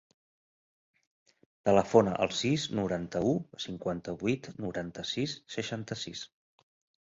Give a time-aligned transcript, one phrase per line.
[1.69, 3.35] Telefona al sis, noranta-u,
[3.67, 6.25] cinquanta-vuit, noranta-sis, seixanta-sis.